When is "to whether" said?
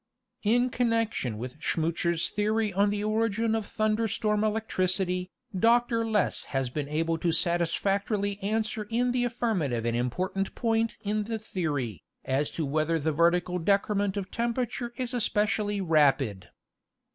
12.49-12.97